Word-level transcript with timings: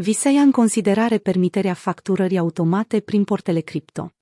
Visa 0.00 0.28
ia 0.28 0.40
în 0.40 0.50
considerare 0.50 1.18
permiterea 1.18 1.74
facturării 1.74 2.38
automate 2.38 3.00
prin 3.00 3.24
portele 3.24 3.60
cripto. 3.60 4.12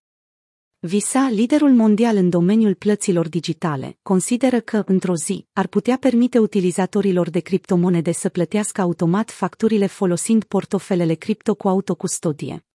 Visa, 0.78 1.28
liderul 1.28 1.70
mondial 1.70 2.16
în 2.16 2.30
domeniul 2.30 2.74
plăților 2.74 3.28
digitale, 3.28 3.98
consideră 4.02 4.60
că, 4.60 4.82
într-o 4.86 5.14
zi, 5.14 5.46
ar 5.52 5.66
putea 5.66 5.96
permite 5.96 6.38
utilizatorilor 6.38 7.30
de 7.30 7.40
criptomonede 7.40 8.12
să 8.12 8.28
plătească 8.28 8.80
automat 8.80 9.30
facturile 9.30 9.86
folosind 9.86 10.44
portofelele 10.44 11.14
cripto 11.14 11.54
cu 11.54 11.68
autocustodie. 11.68 12.66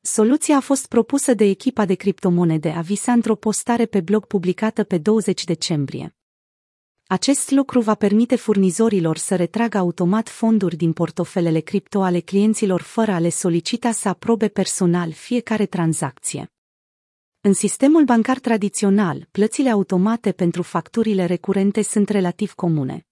Soluția 0.00 0.56
a 0.56 0.60
fost 0.60 0.86
propusă 0.86 1.34
de 1.34 1.44
echipa 1.44 1.84
de 1.84 1.94
criptomonede 1.94 2.70
a 2.70 2.80
Visa 2.80 3.12
într-o 3.12 3.34
postare 3.34 3.86
pe 3.86 4.00
blog 4.00 4.26
publicată 4.26 4.84
pe 4.84 4.98
20 4.98 5.44
decembrie. 5.44 6.19
Acest 7.12 7.50
lucru 7.50 7.80
va 7.80 7.94
permite 7.94 8.36
furnizorilor 8.36 9.16
să 9.16 9.36
retragă 9.36 9.78
automat 9.78 10.28
fonduri 10.28 10.76
din 10.76 10.92
portofelele 10.92 11.60
cripto 11.60 12.02
ale 12.02 12.20
clienților 12.20 12.80
fără 12.80 13.12
a 13.12 13.18
le 13.18 13.28
solicita 13.28 13.92
să 13.92 14.08
aprobe 14.08 14.48
personal 14.48 15.12
fiecare 15.12 15.66
tranzacție. 15.66 16.52
În 17.40 17.52
sistemul 17.52 18.04
bancar 18.04 18.38
tradițional, 18.38 19.28
plățile 19.30 19.70
automate 19.70 20.32
pentru 20.32 20.62
facturile 20.62 21.24
recurente 21.24 21.82
sunt 21.82 22.08
relativ 22.08 22.52
comune. 22.52 23.06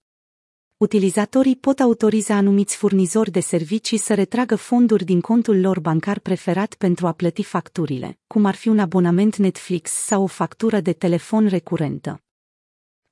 Utilizatorii 0.77 1.55
pot 1.55 1.79
autoriza 1.79 2.35
anumiți 2.35 2.75
furnizori 2.75 3.31
de 3.31 3.39
servicii 3.39 3.97
să 3.97 4.13
retragă 4.13 4.55
fonduri 4.55 5.05
din 5.05 5.21
contul 5.21 5.59
lor 5.59 5.79
bancar 5.79 6.19
preferat 6.19 6.73
pentru 6.73 7.07
a 7.07 7.11
plăti 7.11 7.43
facturile, 7.43 8.19
cum 8.27 8.45
ar 8.45 8.55
fi 8.55 8.67
un 8.67 8.79
abonament 8.79 9.35
Netflix 9.35 9.91
sau 9.91 10.23
o 10.23 10.27
factură 10.27 10.79
de 10.79 10.93
telefon 10.93 11.47
recurentă 11.47 12.23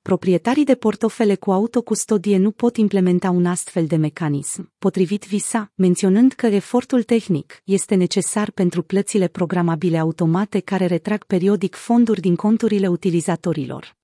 proprietarii 0.08 0.64
de 0.64 0.76
portofele 0.76 1.36
cu 1.36 1.52
autocustodie 1.52 2.38
nu 2.38 2.52
pot 2.52 2.78
implementa 2.78 3.30
un 3.30 3.46
astfel 3.46 3.86
de 3.86 3.96
mecanism, 3.96 4.72
potrivit 4.78 5.26
Visa, 5.26 5.72
menționând 5.76 6.34
că 6.34 6.46
efortul 6.46 7.04
tehnic 7.04 7.62
este 7.64 7.96
necesar 7.96 8.52
pentru 8.52 8.82
plățile 8.82 9.28
programabile 9.28 9.98
automate 9.98 10.60
care 10.60 10.86
retrag 10.86 11.24
periodic 11.24 11.76
fonduri 11.76 12.22
din 12.22 12.36
conturile 12.36 12.88
utilizatorilor. 12.88 13.96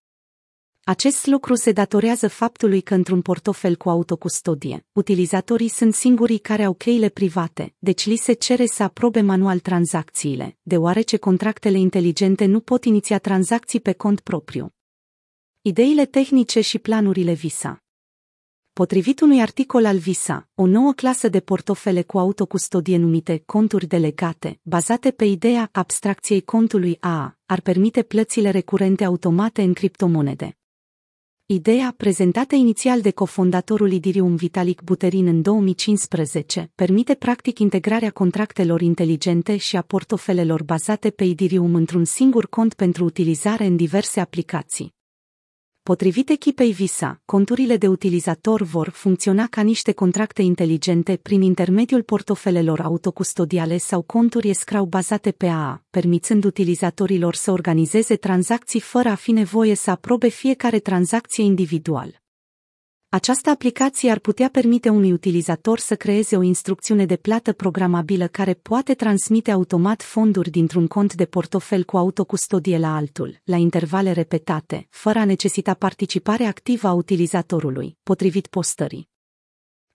Acest 0.83 1.25
lucru 1.25 1.55
se 1.55 1.72
datorează 1.72 2.27
faptului 2.27 2.81
că 2.81 2.94
într-un 2.94 3.22
portofel 3.22 3.75
cu 3.75 3.89
autocustodie, 3.89 4.86
utilizatorii 4.92 5.67
sunt 5.67 5.94
singurii 5.94 6.39
care 6.39 6.64
au 6.64 6.73
cheile 6.73 7.09
private, 7.09 7.73
deci 7.80 8.05
li 8.05 8.16
se 8.16 8.33
cere 8.33 8.66
să 8.66 8.83
aprobe 8.83 9.22
manual 9.22 9.59
tranzacțiile, 9.59 10.58
deoarece 10.61 11.17
contractele 11.17 11.77
inteligente 11.77 12.45
nu 12.45 12.59
pot 12.59 12.86
iniția 12.86 13.17
tranzacții 13.20 13.80
pe 13.80 13.94
cont 13.94 14.20
propriu. 14.20 14.73
Ideile 15.66 16.06
tehnice 16.06 16.61
și 16.61 16.80
planurile 16.80 17.33
Visa 17.33 17.83
Potrivit 18.73 19.19
unui 19.19 19.42
articol 19.42 19.86
al 19.86 19.97
Visa, 19.97 20.50
o 20.55 20.66
nouă 20.66 20.94
clasă 20.94 21.28
de 21.28 21.39
portofele 21.39 22.02
cu 22.02 22.17
autocustodie 22.17 22.97
numite 22.97 23.44
conturi 23.45 23.88
delegate, 23.88 24.59
bazate 24.61 25.11
pe 25.11 25.25
ideea 25.25 25.70
abstracției 25.72 26.42
contului 26.42 26.97
AA, 27.00 27.38
ar 27.45 27.61
permite 27.61 28.02
plățile 28.02 28.50
recurente 28.50 29.03
automate 29.03 29.61
în 29.61 29.73
criptomonede. 29.73 30.58
Ideea, 31.45 31.94
prezentată 31.98 32.55
inițial 32.55 33.02
de 33.02 33.11
cofondatorul 33.11 33.92
Idirium 33.92 34.36
Vitalik 34.36 34.81
Buterin 34.81 35.27
în 35.27 35.42
2015, 35.42 36.72
permite 36.75 37.16
practic 37.16 37.59
integrarea 37.59 38.11
contractelor 38.11 38.81
inteligente 38.81 39.58
și 39.58 39.75
a 39.75 39.81
portofelelor 39.81 40.64
bazate 40.64 41.09
pe 41.09 41.23
Idirium 41.23 41.75
într-un 41.75 42.05
singur 42.05 42.48
cont 42.48 42.73
pentru 42.73 43.03
utilizare 43.03 43.66
în 43.66 43.75
diverse 43.75 44.20
aplicații. 44.20 45.02
Potrivit 45.84 46.30
echipei 46.30 46.72
Visa, 46.72 47.22
conturile 47.26 47.78
de 47.78 47.88
utilizator 47.88 48.62
vor 48.62 48.89
funcționa 48.89 49.48
ca 49.50 49.62
niște 49.62 49.92
contracte 49.92 50.42
inteligente 50.42 51.16
prin 51.16 51.42
intermediul 51.42 52.03
portofelelor 52.03 52.80
autocustodiale 52.80 53.78
sau 53.78 54.02
conturi 54.02 54.50
escrau 54.50 54.86
bazate 54.86 55.31
pe 55.31 55.48
AA, 55.48 55.84
permițând 55.89 56.44
utilizatorilor 56.44 57.36
să 57.36 57.52
organizeze 57.52 58.16
tranzacții 58.16 58.80
fără 58.80 59.09
a 59.09 59.16
fi 59.16 59.31
nevoie 59.31 59.76
să 59.76 59.89
aprobe 59.89 60.27
fiecare 60.27 60.80
tranzacție 60.80 61.43
individual. 61.43 62.23
Această 63.13 63.49
aplicație 63.49 64.11
ar 64.11 64.19
putea 64.19 64.49
permite 64.49 64.89
unui 64.89 65.11
utilizator 65.11 65.79
să 65.79 65.95
creeze 65.95 66.37
o 66.37 66.41
instrucțiune 66.41 67.05
de 67.05 67.15
plată 67.15 67.53
programabilă 67.53 68.27
care 68.27 68.53
poate 68.53 68.93
transmite 68.93 69.51
automat 69.51 70.01
fonduri 70.01 70.49
dintr-un 70.49 70.87
cont 70.87 71.13
de 71.13 71.25
portofel 71.25 71.83
cu 71.83 71.97
autocustodie 71.97 72.77
la 72.77 72.95
altul, 72.95 73.41
la 73.43 73.55
intervale 73.55 74.11
repetate, 74.11 74.87
fără 74.89 75.19
a 75.19 75.25
necesita 75.25 75.73
participare 75.73 76.43
activă 76.43 76.87
a 76.87 76.93
utilizatorului, 76.93 77.97
potrivit 78.03 78.47
postării. 78.47 79.09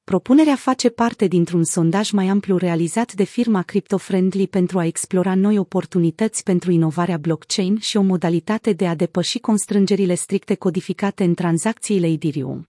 Propunerea 0.05 0.57
face 0.57 0.89
parte 0.89 1.27
dintr-un 1.27 1.65
sondaj 1.65 2.11
mai 2.11 2.29
amplu 2.29 2.57
realizat 2.57 3.13
de 3.13 3.25
firma 3.25 3.63
CryptoFriendly 3.63 4.47
pentru 4.47 4.79
a 4.79 4.85
explora 4.85 5.35
noi 5.35 5.59
oportunități 5.59 6.43
pentru 6.43 6.71
inovarea 6.71 7.17
blockchain 7.17 7.79
și 7.79 7.97
o 7.97 8.03
modalitate 8.03 8.73
de 8.73 8.87
a 8.87 8.95
depăși 8.95 9.39
constrângerile 9.39 10.15
stricte 10.15 10.55
codificate 10.55 11.25
în 11.25 11.35
tranzacțiile 11.35 12.07
Ethereum. 12.07 12.69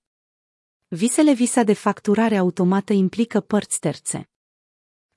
Visele 0.92 1.34
Visa 1.34 1.64
de 1.64 1.74
facturare 1.74 2.38
automată 2.38 2.94
implică 2.94 3.40
părți 3.40 3.80
terțe. 3.80 4.30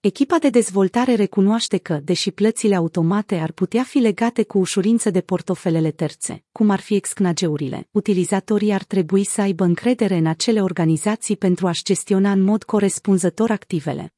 Echipa 0.01 0.39
de 0.39 0.51
dezvoltare 0.51 1.15
recunoaște 1.15 1.79
că, 1.79 1.95
deși 1.95 2.31
plățile 2.31 2.75
automate 2.75 3.37
ar 3.37 3.53
putea 3.53 3.83
fi 3.83 3.99
legate 3.99 4.43
cu 4.43 4.59
ușurință 4.59 5.11
de 5.11 5.21
portofelele 5.21 5.91
terțe, 5.91 6.45
cum 6.53 6.71
ar 6.71 6.81
fi 6.81 6.95
excnageurile, 6.95 7.89
utilizatorii 7.91 8.73
ar 8.73 8.85
trebui 8.85 9.25
să 9.25 9.41
aibă 9.41 9.65
încredere 9.65 10.17
în 10.17 10.27
acele 10.27 10.63
organizații 10.63 11.37
pentru 11.37 11.67
a-și 11.67 11.85
gestiona 11.85 12.33
în 12.33 12.41
mod 12.41 12.63
corespunzător 12.63 13.51
activele. 13.51 14.15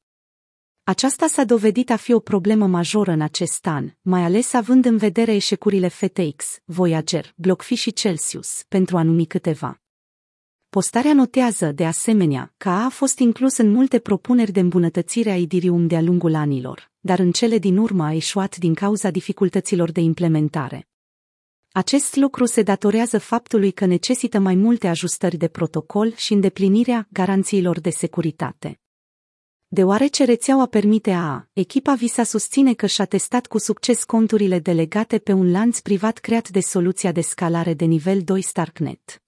Aceasta 0.83 1.27
s-a 1.27 1.43
dovedit 1.43 1.89
a 1.89 1.95
fi 1.95 2.13
o 2.13 2.19
problemă 2.19 2.67
majoră 2.67 3.11
în 3.11 3.21
acest 3.21 3.67
an, 3.67 3.91
mai 4.01 4.21
ales 4.21 4.53
având 4.53 4.85
în 4.85 4.97
vedere 4.97 5.33
eșecurile 5.33 5.87
FTX, 5.87 6.45
Voyager, 6.65 7.33
BlockFi 7.35 7.75
și 7.75 7.93
Celsius, 7.93 8.63
pentru 8.67 8.97
a 8.97 9.03
numi 9.03 9.25
câteva. 9.25 9.79
Postarea 10.75 11.13
notează, 11.13 11.71
de 11.71 11.85
asemenea, 11.85 12.53
că 12.57 12.69
a 12.69 12.89
fost 12.89 13.19
inclus 13.19 13.57
în 13.57 13.71
multe 13.71 13.99
propuneri 13.99 14.51
de 14.51 14.59
îmbunătățire 14.59 15.29
a 15.29 15.37
Idirium 15.37 15.87
de-a 15.87 16.01
lungul 16.01 16.35
anilor, 16.35 16.91
dar 16.99 17.19
în 17.19 17.31
cele 17.31 17.57
din 17.57 17.77
urmă 17.77 18.03
a 18.03 18.13
eșuat 18.13 18.57
din 18.57 18.73
cauza 18.73 19.09
dificultăților 19.09 19.91
de 19.91 19.99
implementare. 19.99 20.87
Acest 21.71 22.15
lucru 22.15 22.45
se 22.45 22.61
datorează 22.61 23.17
faptului 23.17 23.71
că 23.71 23.85
necesită 23.85 24.39
mai 24.39 24.55
multe 24.55 24.87
ajustări 24.87 25.37
de 25.37 25.47
protocol 25.47 26.13
și 26.15 26.33
îndeplinirea 26.33 27.07
garanțiilor 27.11 27.79
de 27.79 27.89
securitate. 27.89 28.79
Deoarece 29.67 30.23
rețeaua 30.23 30.65
permite 30.65 31.11
a, 31.11 31.47
echipa 31.53 31.93
Visa 31.93 32.23
susține 32.23 32.73
că 32.73 32.85
și-a 32.85 33.05
testat 33.05 33.47
cu 33.47 33.57
succes 33.57 34.03
conturile 34.03 34.59
delegate 34.59 35.17
pe 35.17 35.33
un 35.33 35.51
lanț 35.51 35.79
privat 35.79 36.17
creat 36.17 36.49
de 36.49 36.59
soluția 36.59 37.11
de 37.11 37.21
scalare 37.21 37.73
de 37.73 37.85
nivel 37.85 38.21
2 38.21 38.41
Starknet. 38.41 39.24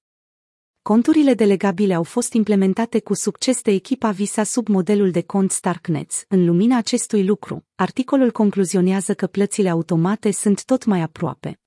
Conturile 0.88 1.34
delegabile 1.34 1.94
au 1.94 2.04
fost 2.04 2.34
implementate 2.34 3.00
cu 3.00 3.14
succes 3.14 3.62
de 3.62 3.72
echipa 3.72 4.12
Visa 4.12 4.44
sub 4.44 4.68
modelul 4.68 5.12
de 5.12 5.22
cont 5.22 5.52
Starknets. 5.52 6.26
În 6.28 6.46
lumina 6.46 6.78
acestui 6.78 7.26
lucru, 7.26 7.66
articolul 7.76 8.32
concluzionează 8.32 9.14
că 9.14 9.28
plățile 9.28 9.70
automate 9.70 10.32
sunt 10.32 10.66
tot 10.66 10.86
mai 10.86 11.02
aproape. 11.02 11.60